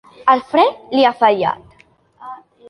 El 0.31 0.39
fre 0.53 0.63
li 0.95 1.05
ha 1.09 1.11
fallat. 1.19 1.85